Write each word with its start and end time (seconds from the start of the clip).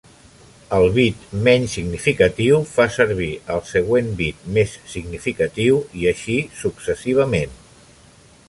El 0.77 0.85
bit 0.93 1.25
menys 1.47 1.75
significatiu 1.79 2.57
fa 2.71 2.87
servir 2.97 3.29
el 3.57 3.63
següent 3.73 4.09
bit 4.23 4.49
més 4.59 4.75
significatiu, 4.95 5.81
i 6.03 6.09
així 6.13 6.39
successivament. 6.65 7.59